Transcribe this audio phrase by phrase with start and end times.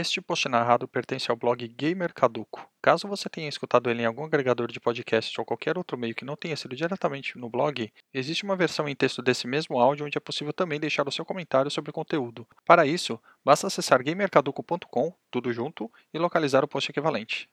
[0.00, 2.66] Este post narrado pertence ao blog Gamer Caduco.
[2.80, 6.24] Caso você tenha escutado ele em algum agregador de podcast ou qualquer outro meio que
[6.24, 10.16] não tenha sido diretamente no blog, existe uma versão em texto desse mesmo áudio onde
[10.16, 12.48] é possível também deixar o seu comentário sobre o conteúdo.
[12.64, 17.46] Para isso, basta acessar gamercaduco.com, tudo junto, e localizar o post equivalente.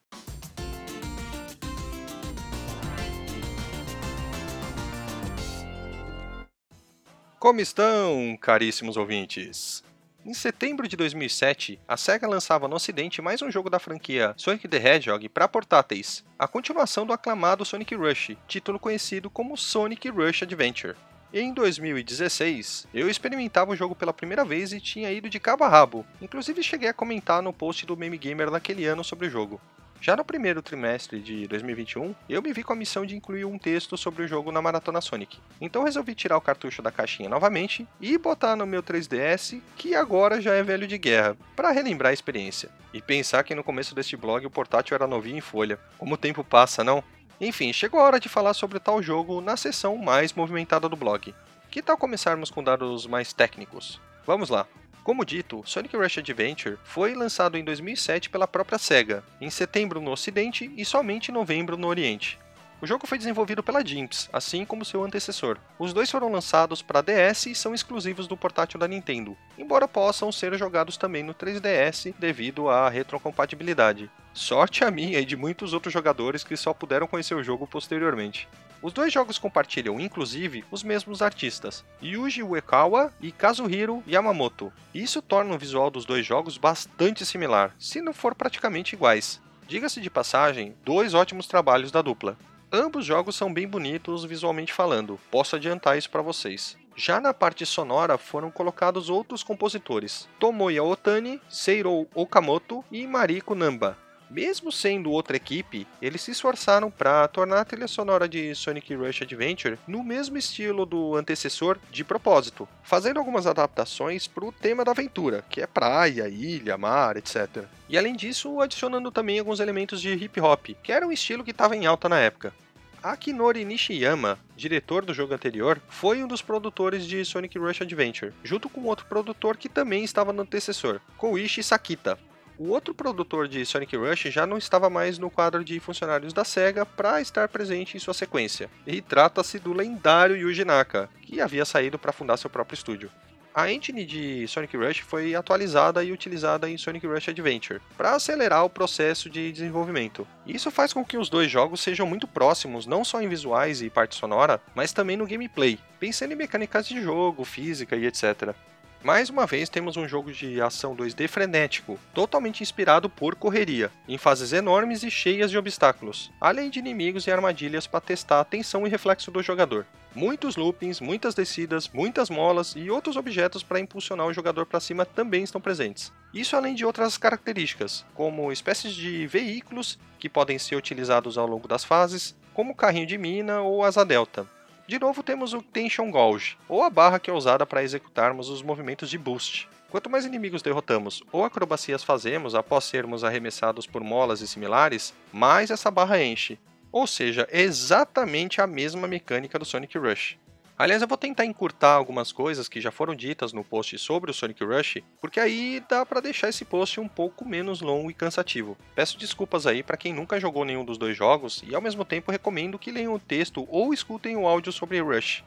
[7.38, 9.84] Como estão, caríssimos ouvintes?
[10.28, 14.68] Em setembro de 2007, a SEGA lançava no ocidente mais um jogo da franquia Sonic
[14.68, 20.44] the Hedgehog para portáteis, a continuação do aclamado Sonic Rush, título conhecido como Sonic Rush
[20.44, 20.98] Adventure.
[21.34, 25.70] Em 2016, eu experimentava o jogo pela primeira vez e tinha ido de cabo a
[25.70, 29.62] rabo, inclusive cheguei a comentar no post do Meme Gamer naquele ano sobre o jogo.
[30.00, 33.58] Já no primeiro trimestre de 2021, eu me vi com a missão de incluir um
[33.58, 35.40] texto sobre o jogo na Maratona Sonic.
[35.60, 40.40] Então resolvi tirar o cartucho da caixinha novamente e botar no meu 3DS, que agora
[40.40, 42.70] já é velho de guerra, para relembrar a experiência.
[42.94, 45.80] E pensar que no começo deste blog o portátil era novinho em folha.
[45.98, 47.04] Como o tempo passa, não?
[47.42, 51.34] Enfim, chegou a hora de falar sobre tal jogo na seção mais movimentada do blog.
[51.70, 54.00] Que tal começarmos com dados mais técnicos?
[54.26, 54.66] Vamos lá!
[55.08, 60.12] Como dito, Sonic Rush Adventure foi lançado em 2007 pela própria SEGA, em setembro no
[60.12, 62.38] Ocidente e somente em novembro no Oriente.
[62.82, 65.60] O jogo foi desenvolvido pela Jimps, assim como seu antecessor.
[65.80, 70.30] Os dois foram lançados para DS e são exclusivos do portátil da Nintendo, embora possam
[70.30, 74.12] ser jogados também no 3DS devido à retrocompatibilidade.
[74.34, 78.46] Sorte a minha e de muitos outros jogadores que só puderam conhecer o jogo posteriormente.
[78.82, 84.72] Os dois jogos compartilham, inclusive, os mesmos artistas, Yuji Uekawa e Kazuhiro Yamamoto.
[84.94, 89.42] Isso torna o visual dos dois jogos bastante similar, se não for praticamente iguais.
[89.68, 92.38] Diga-se de passagem, dois ótimos trabalhos da dupla.
[92.72, 96.78] Ambos jogos são bem bonitos visualmente falando, posso adiantar isso para vocês.
[96.96, 103.98] Já na parte sonora foram colocados outros compositores, Tomoya Otani, Seirou Okamoto e Mariko Namba,
[104.30, 109.22] mesmo sendo outra equipe, eles se esforçaram para tornar a trilha sonora de Sonic Rush
[109.22, 114.92] Adventure no mesmo estilo do antecessor de propósito, fazendo algumas adaptações para o tema da
[114.92, 117.66] aventura, que é praia, ilha, mar, etc.
[117.90, 121.52] E além disso, adicionando também alguns elementos de hip hop, que era um estilo que
[121.52, 122.54] estava em alta na época.
[123.02, 128.68] Akinori Nishiyama, diretor do jogo anterior, foi um dos produtores de Sonic Rush Adventure, junto
[128.70, 132.18] com outro produtor que também estava no antecessor, Koichi Sakita.
[132.60, 136.44] O outro produtor de Sonic Rush já não estava mais no quadro de funcionários da
[136.44, 141.66] SEGA para estar presente em sua sequência, e trata-se do lendário Yuji Naka, que havia
[141.66, 143.12] saído para fundar seu próprio estúdio.
[143.54, 148.66] A engine de Sonic Rush foi atualizada e utilizada em Sonic Rush Adventure para acelerar
[148.66, 150.28] o processo de desenvolvimento.
[150.46, 153.90] Isso faz com que os dois jogos sejam muito próximos, não só em visuais e
[153.90, 158.56] parte sonora, mas também no gameplay, pensando em mecânicas de jogo, física e etc.
[159.04, 164.18] Mais uma vez temos um jogo de ação 2D frenético, totalmente inspirado por correria, em
[164.18, 168.88] fases enormes e cheias de obstáculos, além de inimigos e armadilhas para testar a tensão
[168.88, 169.86] e reflexo do jogador.
[170.16, 175.06] Muitos loopings, muitas descidas, muitas molas e outros objetos para impulsionar o jogador para cima
[175.06, 176.12] também estão presentes.
[176.34, 181.68] Isso além de outras características, como espécies de veículos que podem ser utilizados ao longo
[181.68, 184.48] das fases, como o carrinho de mina ou asa delta,
[184.88, 188.62] de novo temos o Tension Gauge, ou a barra que é usada para executarmos os
[188.62, 189.68] movimentos de boost.
[189.90, 195.72] Quanto mais inimigos derrotamos ou acrobacias fazemos após sermos arremessados por molas e similares, mais
[195.72, 196.58] essa barra enche.
[196.90, 200.38] Ou seja, é exatamente a mesma mecânica do Sonic Rush.
[200.80, 204.34] Aliás, eu vou tentar encurtar algumas coisas que já foram ditas no post sobre o
[204.34, 208.78] Sonic Rush, porque aí dá para deixar esse post um pouco menos longo e cansativo.
[208.94, 212.32] Peço desculpas aí para quem nunca jogou nenhum dos dois jogos e ao mesmo tempo
[212.32, 215.44] recomendo que leiam o texto ou escutem o áudio sobre Rush.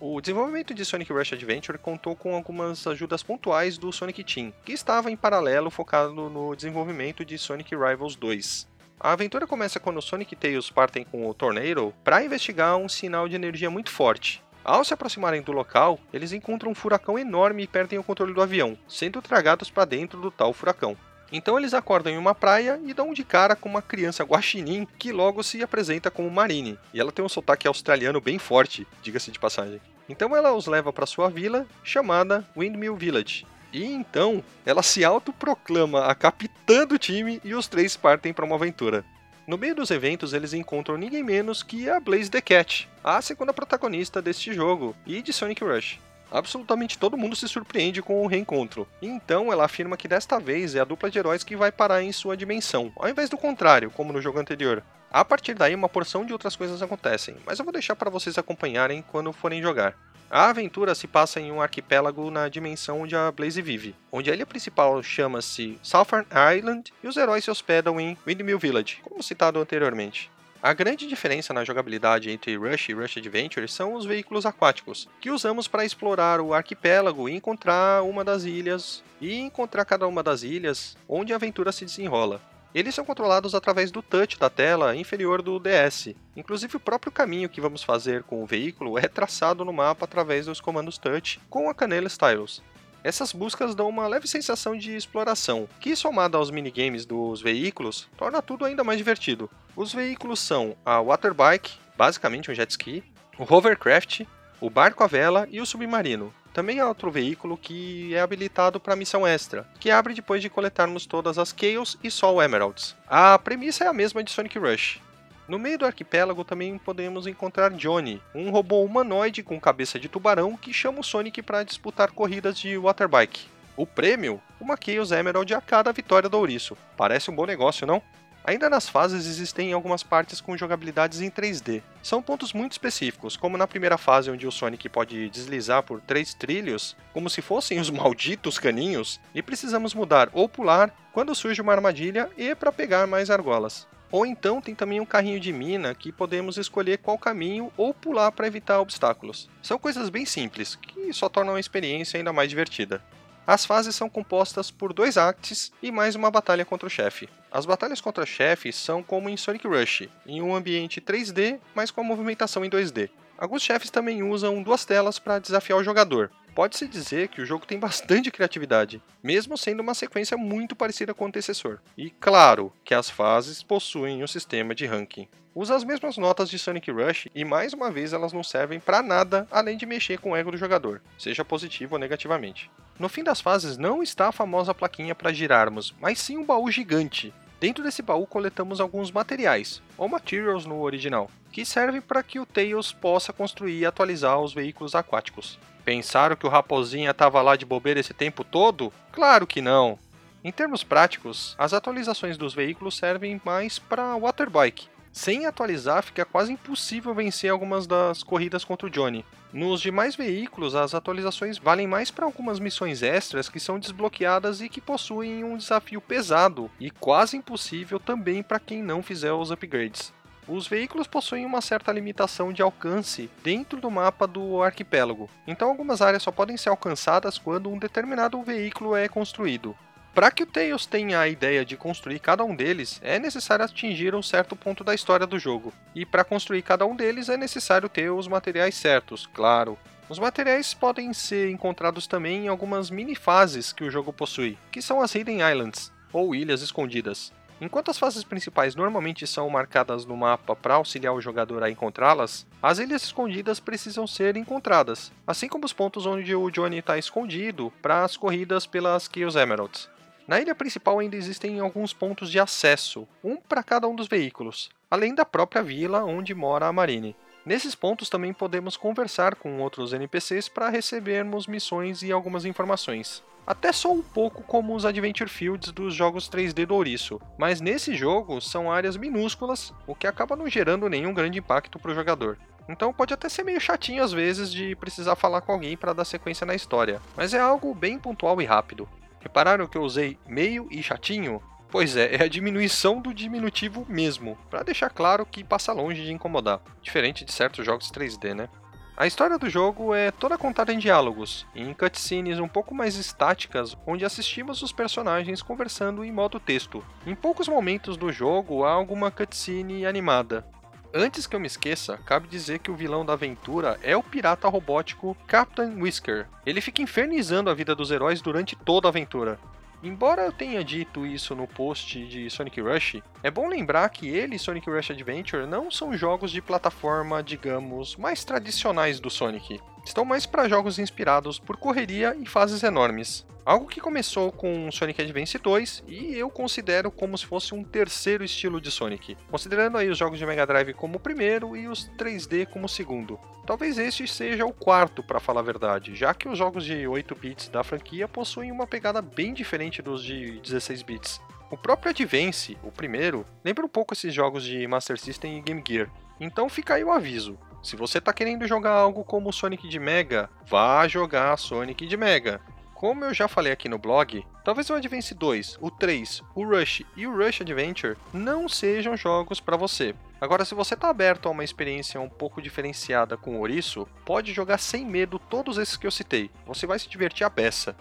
[0.00, 4.72] O desenvolvimento de Sonic Rush Adventure contou com algumas ajudas pontuais do Sonic Team, que
[4.72, 8.66] estava em paralelo focado no desenvolvimento de Sonic Rivals 2.
[8.98, 13.28] A aventura começa quando Sonic e Tails partem com o Tornado para investigar um sinal
[13.28, 17.66] de energia muito forte, ao se aproximarem do local, eles encontram um furacão enorme e
[17.66, 20.96] perdem o controle do avião, sendo tragados para dentro do tal furacão.
[21.30, 25.12] Então eles acordam em uma praia e dão de cara com uma criança guaxinim que
[25.12, 26.78] logo se apresenta como Marine.
[26.92, 29.80] E ela tem um sotaque australiano bem forte, diga-se de passagem.
[30.08, 33.46] Então ela os leva para sua vila, chamada Windmill Village.
[33.72, 38.54] E então ela se autoproclama a capitã do time e os três partem para uma
[38.54, 39.04] aventura.
[39.46, 43.52] No meio dos eventos, eles encontram ninguém menos que a Blaze the Cat, a segunda
[43.52, 46.00] protagonista deste jogo e de Sonic Rush.
[46.32, 48.88] Absolutamente todo mundo se surpreende com o reencontro.
[49.02, 52.10] Então ela afirma que desta vez é a dupla de heróis que vai parar em
[52.10, 54.82] sua dimensão, ao invés do contrário, como no jogo anterior.
[55.10, 58.38] A partir daí, uma porção de outras coisas acontecem, mas eu vou deixar para vocês
[58.38, 59.94] acompanharem quando forem jogar.
[60.30, 64.34] A aventura se passa em um arquipélago na dimensão onde a Blaze vive, onde a
[64.34, 66.26] ilha principal chama-se Southern
[66.56, 70.30] Island e os heróis se hospedam em Windmill Village, como citado anteriormente.
[70.62, 75.30] A grande diferença na jogabilidade entre Rush e Rush Adventure são os veículos aquáticos, que
[75.30, 80.42] usamos para explorar o arquipélago e encontrar uma das ilhas, e encontrar cada uma das
[80.42, 82.40] ilhas onde a aventura se desenrola.
[82.74, 86.08] Eles são controlados através do touch da tela inferior do DS.
[86.36, 90.46] Inclusive, o próprio caminho que vamos fazer com o veículo é traçado no mapa através
[90.46, 92.60] dos comandos touch com a canela Stylus.
[93.04, 98.42] Essas buscas dão uma leve sensação de exploração, que somada aos minigames dos veículos, torna
[98.42, 99.48] tudo ainda mais divertido.
[99.76, 103.04] Os veículos são a Waterbike, basicamente um jet ski,
[103.38, 104.22] o Hovercraft,
[104.60, 106.32] o barco à vela e o submarino.
[106.54, 111.04] Também há outro veículo que é habilitado para missão extra, que abre depois de coletarmos
[111.04, 112.96] todas as Chaos e Soul Emeralds.
[113.06, 115.00] A premissa é a mesma de Sonic Rush,
[115.46, 120.56] no meio do arquipélago também podemos encontrar Johnny, um robô humanoide com cabeça de tubarão
[120.56, 123.46] que chama o Sonic para disputar corridas de waterbike.
[123.76, 124.40] O prêmio?
[124.58, 126.78] Uma Chaos Emerald a cada vitória do ouriço.
[126.96, 128.00] Parece um bom negócio, não?
[128.46, 131.82] Ainda nas fases existem algumas partes com jogabilidades em 3D.
[132.02, 136.34] São pontos muito específicos, como na primeira fase onde o Sonic pode deslizar por três
[136.34, 141.72] trilhos, como se fossem os malditos caninhos, e precisamos mudar ou pular quando surge uma
[141.72, 143.86] armadilha e para pegar mais argolas.
[144.12, 148.30] Ou então tem também um carrinho de mina que podemos escolher qual caminho ou pular
[148.30, 149.48] para evitar obstáculos.
[149.62, 153.02] São coisas bem simples, que só tornam a experiência ainda mais divertida.
[153.46, 157.28] As fases são compostas por dois acts e mais uma batalha contra o chefe.
[157.52, 162.00] As batalhas contra chefes são como em Sonic Rush, em um ambiente 3D, mas com
[162.00, 163.10] a movimentação em 2D.
[163.36, 167.66] Alguns chefes também usam duas telas para desafiar o jogador, Pode-se dizer que o jogo
[167.66, 171.80] tem bastante criatividade, mesmo sendo uma sequência muito parecida com o antecessor.
[171.98, 175.28] E claro que as fases possuem um sistema de ranking.
[175.54, 179.02] Usa as mesmas notas de Sonic Rush e mais uma vez elas não servem para
[179.02, 182.70] nada além de mexer com o ego do jogador, seja positivo ou negativamente.
[182.98, 186.70] No fim das fases não está a famosa plaquinha para girarmos, mas sim um baú
[186.70, 187.34] gigante.
[187.60, 192.46] Dentro desse baú coletamos alguns materiais, ou materials no original, que servem para que o
[192.46, 195.58] Tails possa construir e atualizar os veículos aquáticos.
[195.84, 198.92] Pensaram que o Raposinha estava lá de bobeira esse tempo todo?
[199.12, 199.98] Claro que não!
[200.42, 204.88] Em termos práticos, as atualizações dos veículos servem mais para Waterbike.
[205.14, 209.24] Sem atualizar, fica quase impossível vencer algumas das corridas contra o Johnny.
[209.52, 214.68] Nos demais veículos, as atualizações valem mais para algumas missões extras que são desbloqueadas e
[214.68, 220.12] que possuem um desafio pesado e quase impossível também para quem não fizer os upgrades.
[220.48, 226.02] Os veículos possuem uma certa limitação de alcance dentro do mapa do arquipélago, então algumas
[226.02, 229.76] áreas só podem ser alcançadas quando um determinado veículo é construído.
[230.14, 234.14] Para que o Tails tenha a ideia de construir cada um deles, é necessário atingir
[234.14, 237.88] um certo ponto da história do jogo, e para construir cada um deles é necessário
[237.88, 239.76] ter os materiais certos, claro.
[240.08, 245.00] Os materiais podem ser encontrados também em algumas mini-fases que o jogo possui, que são
[245.00, 247.32] as Hidden Islands, ou ilhas escondidas.
[247.60, 252.46] Enquanto as fases principais normalmente são marcadas no mapa para auxiliar o jogador a encontrá-las,
[252.62, 257.72] as ilhas escondidas precisam ser encontradas, assim como os pontos onde o Johnny está escondido
[257.82, 259.92] para as corridas pelas Chaos Emeralds.
[260.26, 264.70] Na ilha principal ainda existem alguns pontos de acesso, um para cada um dos veículos,
[264.90, 267.14] além da própria vila onde mora a Marine.
[267.44, 273.72] Nesses pontos também podemos conversar com outros NPCs para recebermos missões e algumas informações até
[273.72, 278.40] só um pouco como os Adventure Fields dos jogos 3D do Ouriço, mas nesse jogo
[278.40, 282.38] são áreas minúsculas, o que acaba não gerando nenhum grande impacto para o jogador.
[282.68, 286.04] Então pode até ser meio chatinho às vezes de precisar falar com alguém para dar
[286.04, 288.88] sequência na história, mas é algo bem pontual e rápido.
[289.24, 291.42] Repararam que eu usei meio e chatinho?
[291.70, 296.12] Pois é, é a diminuição do diminutivo mesmo, para deixar claro que passa longe de
[296.12, 298.50] incomodar, diferente de certos jogos 3D, né?
[298.94, 303.76] A história do jogo é toda contada em diálogos, em cutscenes um pouco mais estáticas,
[303.86, 306.84] onde assistimos os personagens conversando em modo texto.
[307.06, 310.46] Em poucos momentos do jogo há alguma cutscene animada.
[310.96, 314.46] Antes que eu me esqueça, cabe dizer que o vilão da aventura é o pirata
[314.46, 316.28] robótico Captain Whisker.
[316.46, 319.36] Ele fica infernizando a vida dos heróis durante toda a aventura.
[319.82, 324.36] Embora eu tenha dito isso no post de Sonic Rush, é bom lembrar que ele
[324.36, 329.60] e Sonic Rush Adventure não são jogos de plataforma, digamos, mais tradicionais do Sonic.
[329.84, 333.26] Estão mais para jogos inspirados por correria e fases enormes.
[333.44, 338.24] Algo que começou com Sonic Advance 2 e eu considero como se fosse um terceiro
[338.24, 341.86] estilo de Sonic, considerando aí os jogos de Mega Drive como o primeiro e os
[341.98, 343.20] 3D como o segundo.
[343.46, 347.14] Talvez este seja o quarto, para falar a verdade, já que os jogos de 8
[347.14, 351.20] bits da franquia possuem uma pegada bem diferente dos de 16 bits.
[351.50, 355.62] O próprio Advance, o primeiro, lembra um pouco esses jogos de Master System e Game
[355.66, 355.90] Gear.
[356.18, 357.38] Então fica aí o aviso.
[357.64, 362.38] Se você está querendo jogar algo como Sonic de Mega, vá jogar Sonic de Mega.
[362.74, 366.82] Como eu já falei aqui no blog, talvez o Advance 2, o 3, o Rush
[366.94, 369.94] e o Rush Adventure não sejam jogos para você.
[370.20, 374.34] Agora, se você está aberto a uma experiência um pouco diferenciada com o Ouriço, pode
[374.34, 376.30] jogar sem medo todos esses que eu citei.
[376.46, 377.74] Você vai se divertir a beça.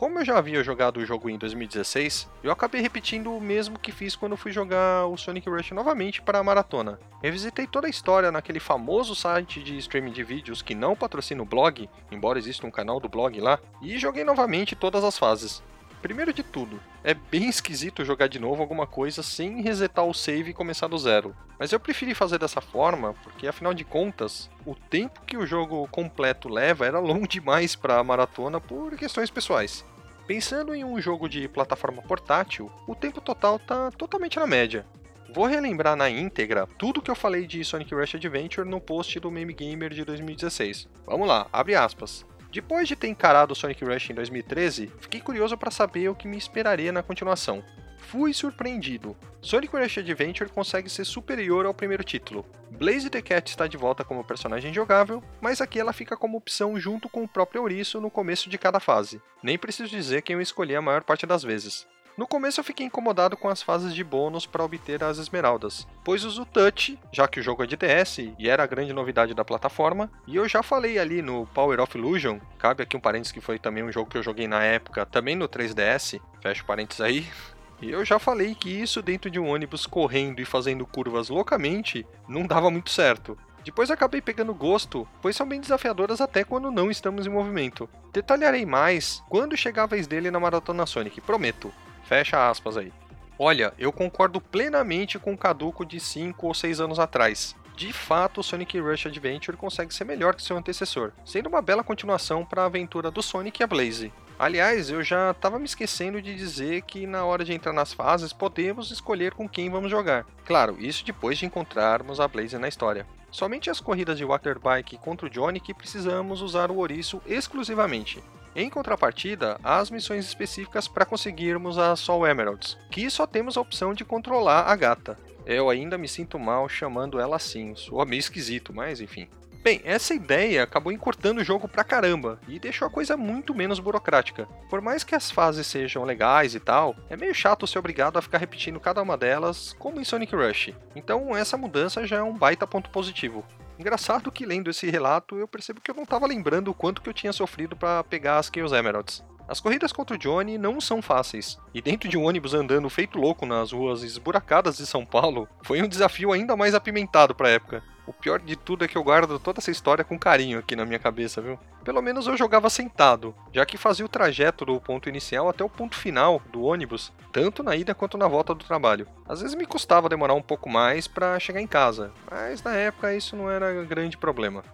[0.00, 3.92] Como eu já havia jogado o jogo em 2016, eu acabei repetindo o mesmo que
[3.92, 6.98] fiz quando fui jogar o Sonic Rush novamente para a maratona.
[7.22, 11.44] Revisitei toda a história naquele famoso site de streaming de vídeos que não patrocina o
[11.44, 15.62] blog, embora exista um canal do blog lá, e joguei novamente todas as fases.
[16.00, 20.50] Primeiro de tudo, é bem esquisito jogar de novo alguma coisa sem resetar o save
[20.50, 21.36] e começar do zero.
[21.58, 25.86] Mas eu preferi fazer dessa forma, porque afinal de contas, o tempo que o jogo
[25.88, 29.84] completo leva era longo demais para a maratona por questões pessoais.
[30.30, 34.86] Pensando em um jogo de plataforma portátil, o tempo total tá totalmente na média.
[35.34, 39.28] Vou relembrar na íntegra tudo que eu falei de Sonic Rush Adventure no post do
[39.28, 40.88] Meme Gamer de 2016.
[41.04, 42.24] Vamos lá, abre aspas.
[42.52, 46.38] Depois de ter encarado Sonic Rush em 2013, fiquei curioso para saber o que me
[46.38, 47.60] esperaria na continuação.
[47.98, 49.16] Fui surpreendido.
[49.42, 52.46] Sonic Rush Adventure consegue ser superior ao primeiro título.
[52.80, 56.80] Blaze the Cat está de volta como personagem jogável, mas aqui ela fica como opção
[56.80, 59.20] junto com o próprio ouriço no começo de cada fase.
[59.42, 61.86] Nem preciso dizer quem eu escolhi a maior parte das vezes.
[62.16, 66.24] No começo eu fiquei incomodado com as fases de bônus para obter as esmeraldas, pois
[66.24, 69.44] uso Touch, já que o jogo é de DS e era a grande novidade da
[69.44, 73.42] plataforma, e eu já falei ali no Power of Illusion, cabe aqui um parênteses que
[73.42, 77.26] foi também um jogo que eu joguei na época, também no 3DS, fecha parênteses aí,
[77.88, 82.46] eu já falei que isso dentro de um ônibus correndo e fazendo curvas loucamente não
[82.46, 83.38] dava muito certo.
[83.64, 87.88] Depois acabei pegando gosto, pois são bem desafiadoras até quando não estamos em movimento.
[88.12, 91.72] Detalharei mais quando chegar a vez dele na Maratona Sonic, prometo.
[92.04, 92.92] Fecha aspas aí.
[93.38, 97.54] Olha, eu concordo plenamente com o Caduco de 5 ou 6 anos atrás.
[97.76, 101.82] De fato, o Sonic Rush Adventure consegue ser melhor que seu antecessor, sendo uma bela
[101.82, 104.12] continuação para a aventura do Sonic e a Blaze.
[104.40, 108.32] Aliás, eu já estava me esquecendo de dizer que na hora de entrar nas fases
[108.32, 110.24] podemos escolher com quem vamos jogar.
[110.46, 113.06] Claro, isso depois de encontrarmos a Blaze na história.
[113.30, 118.24] Somente as corridas de Waterbike contra o Johnny que precisamos usar o ouriço exclusivamente.
[118.56, 123.60] Em contrapartida, há as missões específicas para conseguirmos a Soul Emeralds, que só temos a
[123.60, 125.18] opção de controlar a gata.
[125.44, 129.28] Eu ainda me sinto mal chamando ela assim, soa meio esquisito, mas enfim.
[129.62, 133.78] Bem, essa ideia acabou encurtando o jogo pra caramba e deixou a coisa muito menos
[133.78, 134.48] burocrática.
[134.70, 138.22] Por mais que as fases sejam legais e tal, é meio chato ser obrigado a
[138.22, 140.72] ficar repetindo cada uma delas, como em Sonic Rush.
[140.96, 143.44] Então essa mudança já é um baita ponto positivo.
[143.78, 147.10] Engraçado que lendo esse relato eu percebo que eu não estava lembrando o quanto que
[147.10, 149.22] eu tinha sofrido para pegar as Chaos Emeralds.
[149.46, 153.18] As corridas contra o Johnny não são fáceis, e dentro de um ônibus andando feito
[153.18, 157.52] louco nas ruas esburacadas de São Paulo, foi um desafio ainda mais apimentado para a
[157.52, 157.82] época.
[158.10, 160.84] O pior de tudo é que eu guardo toda essa história com carinho aqui na
[160.84, 161.56] minha cabeça, viu?
[161.84, 165.68] Pelo menos eu jogava sentado, já que fazia o trajeto do ponto inicial até o
[165.68, 169.06] ponto final do ônibus, tanto na ida quanto na volta do trabalho.
[169.28, 173.14] Às vezes me custava demorar um pouco mais para chegar em casa, mas na época
[173.14, 174.64] isso não era grande problema.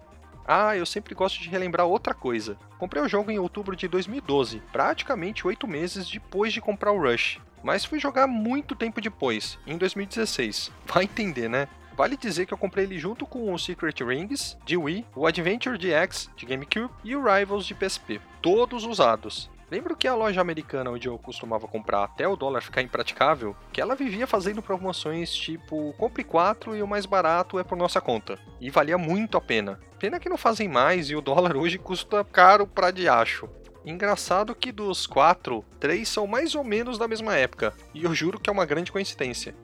[0.43, 2.57] Ah, eu sempre gosto de relembrar outra coisa.
[2.79, 7.39] Comprei o jogo em outubro de 2012, praticamente oito meses depois de comprar o Rush.
[7.61, 10.71] Mas fui jogar muito tempo depois, em 2016.
[10.87, 11.67] Vai entender, né?
[11.97, 15.79] Vale dizer que eu comprei ele junto com o Secret Rings de Wii, o Adventure
[15.79, 19.49] DX de GameCube e o Rivals de PSP, todos usados.
[19.71, 23.81] Lembro que a loja americana onde eu costumava comprar até o dólar ficar impraticável, que
[23.81, 28.37] ela vivia fazendo promoções tipo compre 4 e o mais barato é por nossa conta.
[28.61, 29.79] E valia muito a pena.
[29.97, 33.49] Pena que não fazem mais e o dólar hoje custa caro pra diacho.
[33.83, 38.39] Engraçado que dos quatro, três são mais ou menos da mesma época, e eu juro
[38.39, 39.55] que é uma grande coincidência.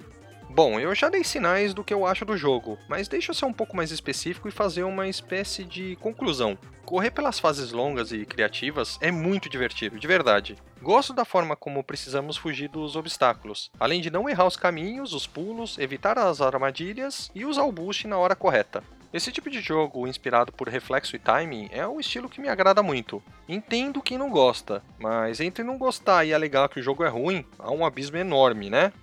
[0.56, 3.46] Bom, eu já dei sinais do que eu acho do jogo, mas deixa eu ser
[3.46, 6.56] um pouco mais específico e fazer uma espécie de conclusão.
[6.86, 10.56] Correr pelas fases longas e criativas é muito divertido, de verdade.
[10.80, 15.26] Gosto da forma como precisamos fugir dos obstáculos, além de não errar os caminhos, os
[15.26, 18.84] pulos, evitar as armadilhas e usar o boost na hora correta.
[19.12, 22.84] Esse tipo de jogo, inspirado por reflexo e timing, é um estilo que me agrada
[22.84, 23.24] muito.
[23.50, 27.44] Entendo quem não gosta, mas entre não gostar e alegar que o jogo é ruim,
[27.58, 28.94] há um abismo enorme, né?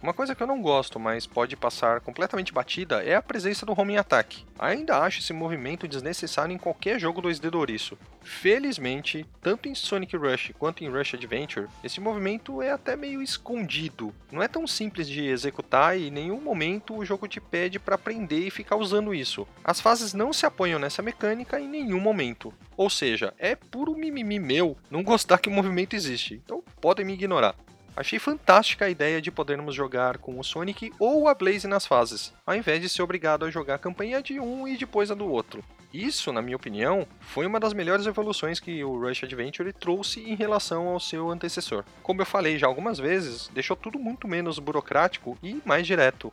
[0.00, 3.74] Uma coisa que eu não gosto, mas pode passar completamente batida, é a presença do
[3.76, 4.44] homing attack.
[4.56, 7.98] Ainda acho esse movimento desnecessário em qualquer jogo 2D do ouriço.
[8.22, 14.14] Felizmente, tanto em Sonic Rush quanto em Rush Adventure, esse movimento é até meio escondido.
[14.30, 17.96] Não é tão simples de executar e em nenhum momento o jogo te pede para
[17.96, 19.48] aprender e ficar usando isso.
[19.64, 22.54] As fases não se apoiam nessa mecânica em nenhum momento.
[22.76, 27.14] Ou seja, é puro mimimi meu não gostar que o movimento existe, então podem me
[27.14, 27.56] ignorar.
[27.98, 32.32] Achei fantástica a ideia de podermos jogar com o Sonic ou a Blaze nas fases,
[32.46, 35.28] ao invés de ser obrigado a jogar a campanha de um e depois a do
[35.28, 35.64] outro.
[35.92, 40.36] Isso, na minha opinião, foi uma das melhores evoluções que o Rush Adventure trouxe em
[40.36, 41.82] relação ao seu antecessor.
[42.00, 46.32] Como eu falei já algumas vezes, deixou tudo muito menos burocrático e mais direto.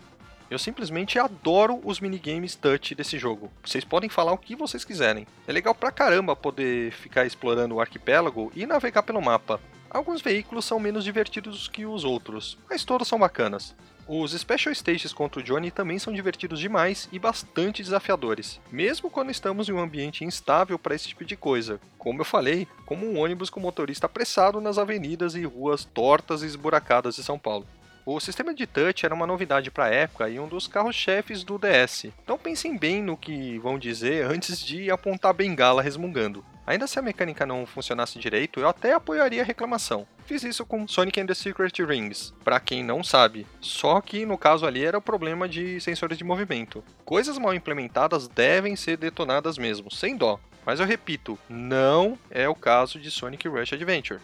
[0.51, 3.51] Eu simplesmente adoro os minigames touch desse jogo.
[3.65, 5.25] Vocês podem falar o que vocês quiserem.
[5.47, 9.59] É legal pra caramba poder ficar explorando o arquipélago e navegar pelo mapa.
[9.95, 13.73] Alguns veículos são menos divertidos que os outros, mas todos são bacanas.
[14.05, 19.31] Os Special Stages contra o Johnny também são divertidos demais e bastante desafiadores, mesmo quando
[19.31, 21.79] estamos em um ambiente instável para esse tipo de coisa.
[21.97, 26.45] Como eu falei, como um ônibus com motorista apressado nas avenidas e ruas tortas e
[26.45, 27.65] esburacadas de São Paulo.
[28.05, 31.57] O sistema de touch era uma novidade para a época e um dos carros-chefes do
[31.57, 32.07] DS.
[32.21, 36.43] Então pensem bem no que vão dizer antes de apontar bengala resmungando.
[36.67, 40.07] Ainda se a mecânica não funcionasse direito, eu até apoiaria a reclamação.
[40.25, 43.45] Fiz isso com Sonic and the Secret Rings, para quem não sabe.
[43.61, 46.83] Só que no caso ali era o problema de sensores de movimento.
[47.03, 50.39] Coisas mal implementadas devem ser detonadas mesmo, sem dó.
[50.65, 54.19] Mas eu repito, não é o caso de Sonic Rush Adventure.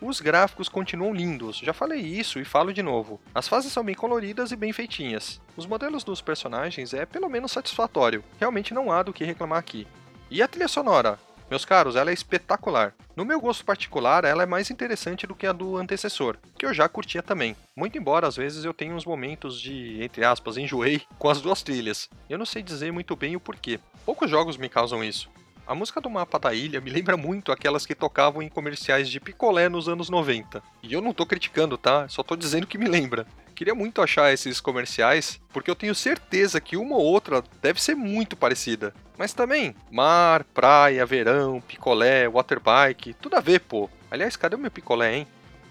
[0.00, 3.18] Os gráficos continuam lindos, já falei isso e falo de novo.
[3.34, 5.40] As fases são bem coloridas e bem feitinhas.
[5.56, 9.88] Os modelos dos personagens é pelo menos satisfatório, realmente não há do que reclamar aqui.
[10.30, 11.18] E a trilha sonora?
[11.50, 12.94] Meus caros, ela é espetacular.
[13.16, 16.74] No meu gosto particular, ela é mais interessante do que a do antecessor, que eu
[16.74, 17.56] já curtia também.
[17.74, 21.62] Muito embora às vezes eu tenha uns momentos de, entre aspas, enjoei com as duas
[21.62, 22.10] trilhas.
[22.28, 23.80] Eu não sei dizer muito bem o porquê.
[24.04, 25.30] Poucos jogos me causam isso.
[25.66, 29.18] A música do mapa da ilha me lembra muito aquelas que tocavam em comerciais de
[29.18, 30.62] picolé nos anos 90.
[30.82, 32.08] E eu não tô criticando, tá?
[32.08, 33.26] Só tô dizendo que me lembra.
[33.58, 37.96] Queria muito achar esses comerciais, porque eu tenho certeza que uma ou outra deve ser
[37.96, 38.94] muito parecida.
[39.18, 43.90] Mas também, mar, praia, verão, picolé, waterbike, tudo a ver, pô.
[44.12, 45.26] Aliás, cadê o meu picolé, hein?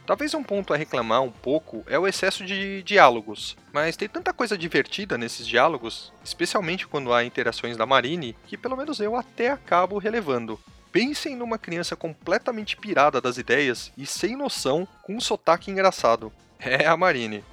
[0.05, 4.33] Talvez um ponto a reclamar um pouco é o excesso de diálogos, mas tem tanta
[4.33, 9.49] coisa divertida nesses diálogos, especialmente quando há interações da Marine, que pelo menos eu até
[9.49, 10.59] acabo relevando.
[10.91, 16.33] Pensem numa criança completamente pirada das ideias e sem noção com um sotaque engraçado.
[16.59, 17.45] É a Marine.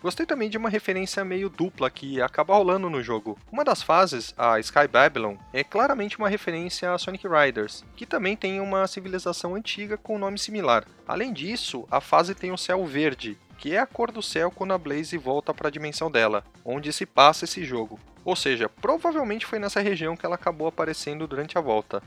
[0.00, 3.36] Gostei também de uma referência meio dupla que acaba rolando no jogo.
[3.50, 8.36] Uma das fases, a Sky Babylon, é claramente uma referência a Sonic Riders, que também
[8.36, 10.84] tem uma civilização antiga com um nome similar.
[11.06, 14.72] Além disso, a fase tem um céu verde, que é a cor do céu quando
[14.72, 17.98] a Blaze volta para a dimensão dela, onde se passa esse jogo.
[18.24, 22.02] Ou seja, provavelmente foi nessa região que ela acabou aparecendo durante a volta.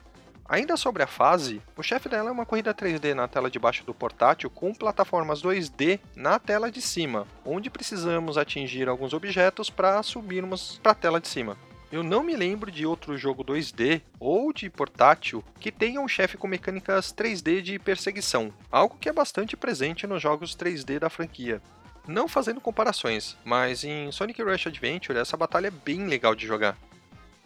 [0.52, 3.86] Ainda sobre a fase, o chefe dela é uma corrida 3D na tela de baixo
[3.86, 10.04] do portátil com plataformas 2D na tela de cima, onde precisamos atingir alguns objetos para
[10.04, 11.56] subirmos para a tela de cima.
[11.90, 16.36] Eu não me lembro de outro jogo 2D ou de portátil que tenha um chefe
[16.36, 21.62] com mecânicas 3D de perseguição, algo que é bastante presente nos jogos 3D da franquia.
[22.06, 26.78] Não fazendo comparações, mas em Sonic Rush Adventure essa batalha é bem legal de jogar.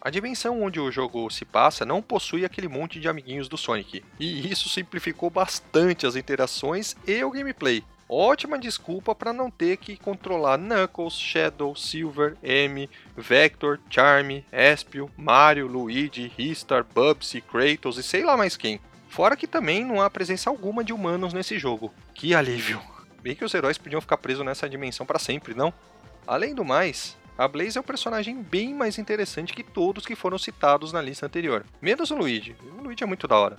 [0.06, 4.04] A dimensão onde o jogo se passa não possui aquele monte de amiguinhos do Sonic,
[4.20, 7.82] e isso simplificou bastante as interações e o gameplay.
[8.08, 15.66] Ótima desculpa para não ter que controlar Knuckles, Shadow, Silver, M, Vector, Charm, Espio, Mario,
[15.66, 18.78] Luigi, Ristar, Bubsy, Kratos e sei lá mais quem.
[19.08, 21.92] Fora que também não há presença alguma de humanos nesse jogo.
[22.14, 22.80] Que alívio!
[23.20, 25.74] Bem que os heróis podiam ficar presos nessa dimensão para sempre, não?
[26.24, 30.38] Além do mais, a Blaze é um personagem bem mais interessante que todos que foram
[30.38, 32.56] citados na lista anterior, menos o Luigi.
[32.78, 33.58] O Luigi é muito da hora.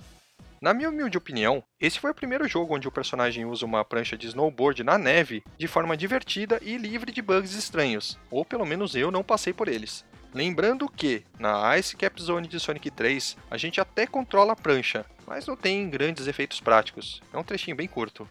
[0.60, 4.18] Na minha humilde opinião, esse foi o primeiro jogo onde o personagem usa uma prancha
[4.18, 8.96] de snowboard na neve de forma divertida e livre de bugs estranhos, ou pelo menos
[8.96, 10.04] eu não passei por eles.
[10.34, 15.06] Lembrando que, na Ice Cap Zone de Sonic 3, a gente até controla a prancha,
[15.24, 18.28] mas não tem grandes efeitos práticos, é um trechinho bem curto.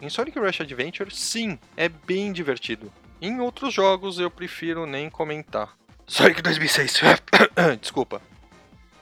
[0.00, 2.92] Em Sonic Rush Adventure, sim, é bem divertido.
[3.20, 5.76] Em outros jogos eu prefiro nem comentar.
[6.06, 7.00] Sonic 2006.
[7.80, 8.20] Desculpa.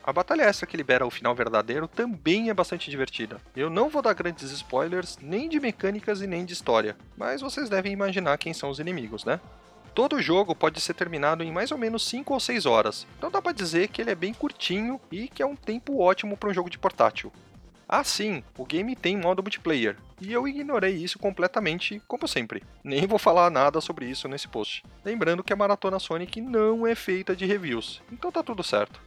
[0.04, 3.40] A batalha extra que libera o final verdadeiro também é bastante divertida.
[3.56, 7.70] Eu não vou dar grandes spoilers, nem de mecânicas e nem de história, mas vocês
[7.70, 9.40] devem imaginar quem são os inimigos, né?
[9.94, 13.40] Todo jogo pode ser terminado em mais ou menos 5 ou 6 horas, então dá
[13.40, 16.54] pra dizer que ele é bem curtinho e que é um tempo ótimo para um
[16.54, 17.32] jogo de portátil.
[17.94, 22.62] Ah, sim, o game tem modo multiplayer, e eu ignorei isso completamente, como sempre.
[22.82, 24.82] Nem vou falar nada sobre isso nesse post.
[25.04, 28.98] Lembrando que a Maratona Sonic não é feita de reviews, então tá tudo certo.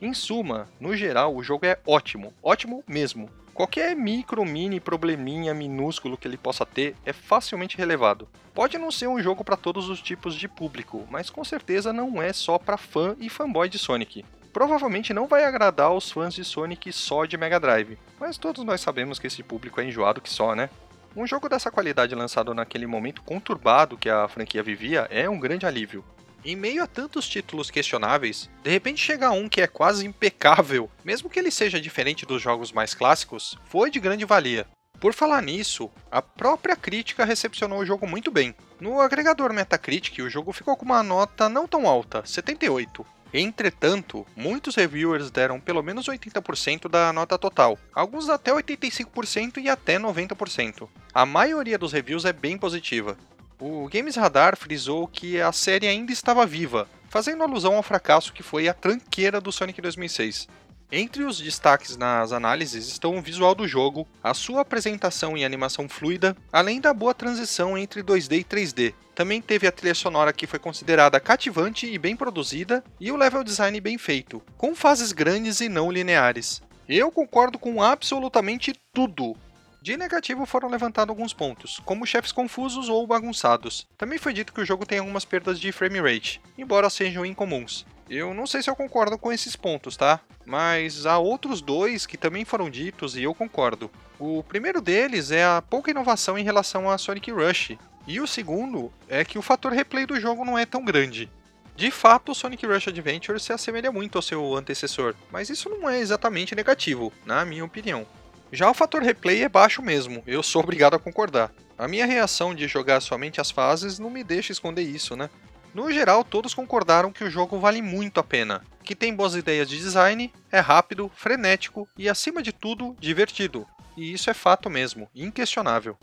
[0.00, 3.28] Em suma, no geral, o jogo é ótimo, ótimo mesmo.
[3.52, 8.26] Qualquer micro, mini probleminha minúsculo que ele possa ter é facilmente relevado.
[8.54, 12.22] Pode não ser um jogo para todos os tipos de público, mas com certeza não
[12.22, 16.44] é só para fã e fanboy de Sonic provavelmente não vai agradar os fãs de
[16.44, 20.30] Sonic só de Mega Drive, mas todos nós sabemos que esse público é enjoado que
[20.30, 20.70] só, né?
[21.16, 25.66] Um jogo dessa qualidade lançado naquele momento conturbado que a franquia vivia é um grande
[25.66, 26.04] alívio.
[26.44, 31.28] Em meio a tantos títulos questionáveis, de repente chega um que é quase impecável, mesmo
[31.28, 34.66] que ele seja diferente dos jogos mais clássicos, foi de grande valia.
[35.00, 38.54] Por falar nisso, a própria crítica recepcionou o jogo muito bem.
[38.78, 43.04] No agregador Metacritic, o jogo ficou com uma nota não tão alta, 78.
[43.36, 49.98] Entretanto, muitos reviewers deram pelo menos 80% da nota total, alguns até 85% e até
[49.98, 50.88] 90%.
[51.12, 53.18] A maioria dos reviews é bem positiva,
[53.60, 58.42] o Games Radar frisou que a série ainda estava viva, fazendo alusão ao fracasso que
[58.42, 60.48] foi a tranqueira do Sonic 2006.
[60.96, 65.88] Entre os destaques nas análises estão o visual do jogo, a sua apresentação e animação
[65.88, 68.94] fluida, além da boa transição entre 2D e 3D.
[69.12, 73.42] Também teve a trilha sonora que foi considerada cativante e bem produzida, e o level
[73.42, 76.62] design bem feito, com fases grandes e não lineares.
[76.88, 79.36] Eu concordo com absolutamente tudo,
[79.82, 83.86] de negativo foram levantados alguns pontos, como chefes confusos ou bagunçados.
[83.98, 87.84] Também foi dito que o jogo tem algumas perdas de frame rate, embora sejam incomuns.
[88.08, 90.20] Eu não sei se eu concordo com esses pontos, tá?
[90.44, 93.90] Mas há outros dois que também foram ditos e eu concordo.
[94.18, 98.92] O primeiro deles é a pouca inovação em relação a Sonic Rush, e o segundo
[99.08, 101.30] é que o fator replay do jogo não é tão grande.
[101.74, 105.88] De fato, o Sonic Rush Adventure se assemelha muito ao seu antecessor, mas isso não
[105.88, 108.06] é exatamente negativo, na minha opinião.
[108.52, 111.50] Já o fator replay é baixo mesmo, eu sou obrigado a concordar.
[111.76, 115.28] A minha reação de jogar somente as fases não me deixa esconder isso, né?
[115.74, 119.68] No geral, todos concordaram que o jogo vale muito a pena, que tem boas ideias
[119.68, 123.66] de design, é rápido, frenético e, acima de tudo, divertido.
[123.96, 125.98] E isso é fato mesmo, inquestionável.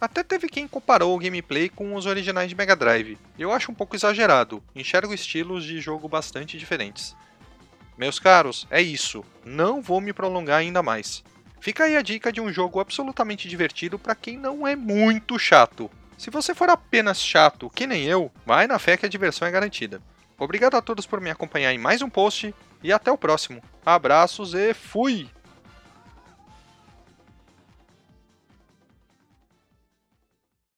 [0.00, 3.16] Até teve quem comparou o gameplay com os originais de Mega Drive.
[3.38, 7.14] Eu acho um pouco exagerado, enxergo estilos de jogo bastante diferentes.
[7.96, 9.24] Meus caros, é isso.
[9.44, 11.22] Não vou me prolongar ainda mais.
[11.60, 15.88] Fica aí a dica de um jogo absolutamente divertido para quem não é muito chato.
[16.22, 19.50] Se você for apenas chato, que nem eu, vai na fé que a diversão é
[19.50, 20.00] garantida.
[20.38, 23.60] Obrigado a todos por me acompanhar em mais um post e até o próximo.
[23.84, 25.28] Abraços e fui!